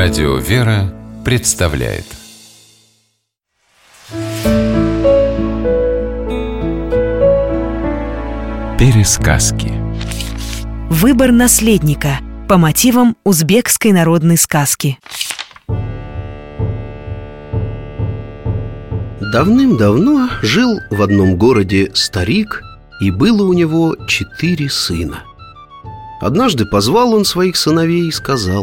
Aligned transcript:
Радио 0.00 0.36
«Вера» 0.36 0.94
представляет 1.24 2.04
Пересказки 8.78 9.72
Выбор 10.88 11.32
наследника 11.32 12.20
по 12.48 12.58
мотивам 12.58 13.16
узбекской 13.24 13.90
народной 13.90 14.36
сказки. 14.36 15.00
Давным-давно 19.32 20.28
жил 20.42 20.78
в 20.92 21.02
одном 21.02 21.36
городе 21.36 21.90
старик, 21.94 22.62
и 23.00 23.10
было 23.10 23.42
у 23.42 23.52
него 23.52 23.96
четыре 24.06 24.70
сына. 24.70 25.24
Однажды 26.20 26.66
позвал 26.66 27.14
он 27.14 27.24
своих 27.24 27.56
сыновей 27.56 28.06
и 28.06 28.12
сказал 28.12 28.62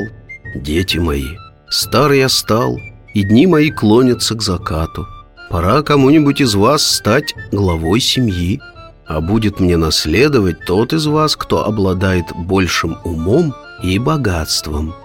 «Дети 0.56 1.00
мои, 1.00 1.36
старый 1.70 2.20
я 2.20 2.30
стал, 2.30 2.80
и 3.14 3.24
дни 3.24 3.46
мои 3.46 3.72
клонятся 3.72 4.36
к 4.36 4.42
закату. 4.42 5.06
Пора 5.50 5.82
кому-нибудь 5.82 6.40
из 6.40 6.56
вас 6.56 6.82
стать 6.82 7.36
главой 7.52 8.00
семьи, 8.00 8.62
а 9.06 9.20
будет 9.20 9.60
мне 9.60 9.76
наследовать 9.76 10.66
тот 10.66 10.94
из 10.94 11.08
вас, 11.08 11.36
кто 11.36 11.66
обладает 11.66 12.28
большим 12.34 12.98
умом 13.04 13.54
и 13.84 14.00
богатством. 14.00 14.96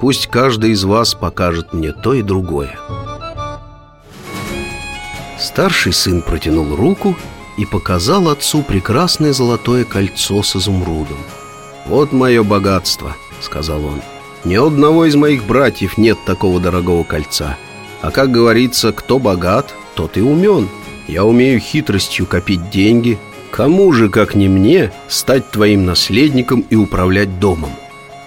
Пусть 0.00 0.28
каждый 0.28 0.70
из 0.70 0.84
вас 0.84 1.14
покажет 1.14 1.74
мне 1.74 1.92
то 1.92 2.14
и 2.14 2.22
другое». 2.22 2.74
Старший 5.38 5.92
сын 5.92 6.22
протянул 6.22 6.74
руку 6.74 7.14
и 7.58 7.66
показал 7.66 8.30
отцу 8.30 8.62
прекрасное 8.62 9.34
золотое 9.34 9.84
кольцо 9.84 10.42
с 10.42 10.56
изумрудом. 10.56 11.18
«Вот 11.84 12.12
мое 12.12 12.42
богатство»,— 12.42 13.14
сказал 13.42 13.84
он. 13.84 14.00
«Ни 14.44 14.56
одного 14.56 15.06
из 15.06 15.14
моих 15.14 15.44
братьев 15.44 15.96
нет 15.98 16.18
такого 16.26 16.60
дорогого 16.60 17.04
кольца. 17.04 17.56
А 18.02 18.10
как 18.10 18.30
говорится, 18.30 18.92
кто 18.92 19.18
богат, 19.18 19.74
тот 19.94 20.16
и 20.16 20.20
умен. 20.20 20.68
Я 21.08 21.24
умею 21.24 21.60
хитростью 21.60 22.26
копить 22.26 22.70
деньги. 22.70 23.18
Кому 23.50 23.92
же, 23.92 24.08
как 24.08 24.34
не 24.34 24.48
мне, 24.48 24.92
стать 25.08 25.50
твоим 25.50 25.86
наследником 25.86 26.64
и 26.68 26.76
управлять 26.76 27.38
домом?» 27.38 27.70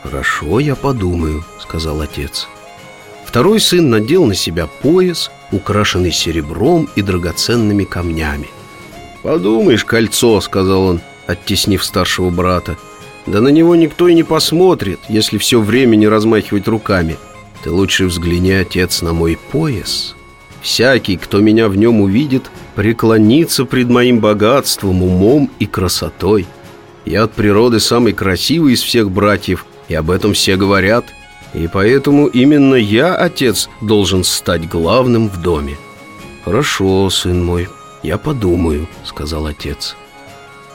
«Хорошо, 0.03 0.59
я 0.59 0.75
подумаю»,— 0.75 1.44
сказал 1.59 2.02
отец. 2.02 2.47
Второй 3.25 3.59
сын 3.59 3.89
надел 3.89 4.25
на 4.25 4.36
себя 4.36 4.67
пояс, 4.67 5.30
украшенный 5.52 6.11
серебром 6.11 6.89
и 6.95 7.02
драгоценными 7.02 7.84
камнями. 7.84 8.47
«Подумаешь, 9.22 9.84
кольцо»,— 9.84 10.39
сказал 10.41 10.84
он, 10.84 11.02
оттеснив 11.28 11.84
старшего 11.84 12.30
брата. 12.30 12.78
«Да 13.28 13.42
на 13.42 13.50
него 13.50 13.75
никто 13.75 14.08
и 14.08 14.14
не 14.14 14.23
посмотрит, 14.23 15.00
если 15.09 15.38
все 15.38 15.59
время 15.59 15.97
не 15.97 16.08
размахивать 16.08 16.67
руками. 16.67 17.17
Ты 17.64 17.72
лучше 17.72 18.06
взгляни, 18.06 18.53
отец, 18.53 19.02
на 19.02 19.11
мой 19.11 19.38
пояс. 19.52 20.16
Всякий, 20.61 21.17
кто 21.17 21.39
меня 21.39 21.67
в 21.67 21.75
нем 21.75 22.02
увидит, 22.02 22.50
преклонится 22.75 23.66
пред 23.66 23.89
моим 23.89 24.19
богатством, 24.19 25.03
умом 25.03 25.52
и 25.59 25.66
красотой. 25.66 26.47
Я 27.06 27.23
от 27.23 27.34
природы 27.34 27.80
самый 27.80 28.14
красивый 28.14 28.73
из 28.73 28.81
всех 28.81 29.11
братьев, 29.11 29.66
и 29.89 29.94
об 29.94 30.09
этом 30.09 30.34
все 30.34 30.56
говорят. 30.56 31.06
И 31.53 31.67
поэтому 31.72 32.28
именно 32.28 32.75
я, 32.75 33.16
отец, 33.16 33.69
должен 33.81 34.23
стать 34.23 34.69
главным 34.69 35.28
в 35.30 35.41
доме». 35.41 35.78
«Хорошо, 36.45 37.09
сын 37.09 37.44
мой, 37.44 37.67
«Я 38.03 38.17
подумаю»,— 38.17 38.88
сказал 39.03 39.47
отец 39.47 39.97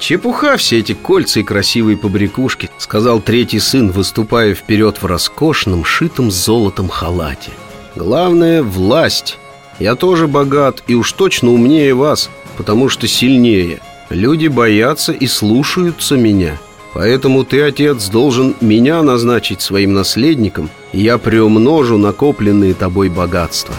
«Чепуха 0.03 0.56
все 0.56 0.81
эти 0.81 0.95
кольца 0.95 1.39
и 1.39 1.45
красивые 1.45 1.97
побрякушки»,— 1.97 2.69
сказал 2.78 3.20
третий 3.20 3.61
сын, 3.61 3.92
выступая 3.92 4.53
вперед 4.53 5.00
в 5.00 5.06
роскошном, 5.06 5.84
шитом 5.84 6.33
золотом 6.33 6.89
халате 6.89 7.53
«Главное— 7.94 8.62
власть. 8.64 9.39
Я 9.78 9.94
тоже 9.94 10.27
богат 10.27 10.82
и 10.88 10.97
уж 10.97 11.12
точно 11.12 11.53
умнее 11.53 11.94
вас, 11.94 12.31
потому 12.56 12.88
что 12.88 13.06
сильнее. 13.06 13.78
Люди 14.10 14.49
боятся 14.49 15.12
и 15.12 15.28
слушаются 15.28 16.16
меня. 16.16 16.59
Поэтому 16.94 17.44
ты, 17.44 17.62
отец, 17.62 18.09
должен 18.09 18.56
меня 18.60 19.03
назначить 19.03 19.62
своим 19.62 19.94
наследником, 19.94 20.69
и 20.93 21.00
я 21.00 21.16
приумножу 21.16 21.97
накопленные 21.97 22.75
тобой 22.75 23.09
богатства». 23.09 23.76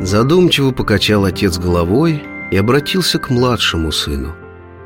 Задумчиво 0.00 0.70
покачал 0.70 1.26
отец 1.26 1.58
головой 1.58 2.22
и 2.50 2.56
обратился 2.56 3.18
к 3.18 3.30
младшему 3.30 3.92
сыну. 3.92 4.34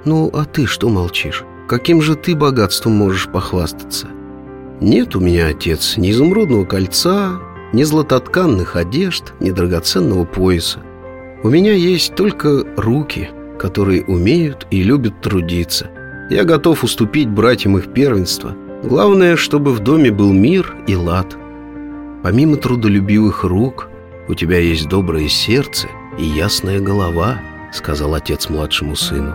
«Ну, 0.05 0.31
а 0.33 0.45
ты 0.45 0.67
что 0.67 0.89
молчишь? 0.89 1.45
Каким 1.69 2.03
же 2.03 2.17
ты 2.17 2.35
богатством 2.35 2.93
можешь 2.93 3.29
похвастаться?» 3.29 4.09
«Нет 4.81 5.15
у 5.15 5.21
меня, 5.21 5.49
отец, 5.49 5.97
ни 5.97 6.11
изумрудного 6.11 6.65
кольца, 6.65 7.39
ни 7.73 7.85
златотканных 7.85 8.77
одежд, 8.77 9.33
ни 9.39 9.51
драгоценного 9.51 10.25
пояса. 10.25 10.81
У 11.45 11.49
меня 11.49 11.73
есть 11.73 12.15
только 12.15 12.65
руки, 12.77 13.31
которые 13.59 14.05
умеют 14.05 14.67
и 14.71 14.83
любят 14.83 15.21
трудиться. 15.21 15.91
Я 16.31 16.45
готов 16.45 16.83
уступить 16.83 17.29
братьям 17.29 17.79
их 17.79 17.93
первенство. 17.93 18.57
Главное, 18.83 19.37
чтобы 19.37 19.73
в 19.73 19.81
доме 19.81 20.11
был 20.11 20.33
мир 20.33 20.75
и 20.87 20.97
лад. 20.97 21.37
Помимо 22.23 22.57
трудолюбивых 22.57 23.45
рук– 23.45 23.89
«У 24.29 24.35
тебя 24.35 24.59
есть 24.59 24.89
доброе 24.89 25.29
сердце 25.29 25.89
и 26.17 26.25
ясная 26.25 26.81
голова»,— 26.81 27.41
сказал 27.73 28.15
отец 28.15 28.49
младшему 28.49 28.97
сыну. 28.97 29.35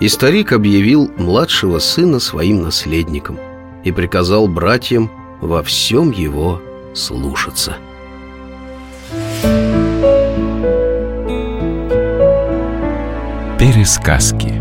И 0.00 0.08
старик 0.08 0.52
объявил 0.52 1.10
младшего 1.16 1.78
сына 1.78 2.20
своим 2.20 2.62
наследником 2.62 3.38
и 3.84 3.92
приказал 3.92 4.48
братьям 4.48 5.10
во 5.40 5.62
всем 5.62 6.10
его 6.10 6.60
слушаться. 6.94 7.76
Пересказки 13.58 14.59